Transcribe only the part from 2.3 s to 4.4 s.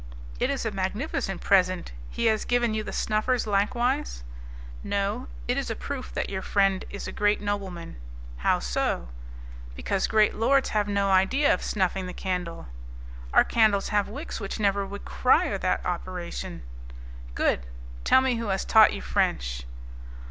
he given you the snuffers likewise?"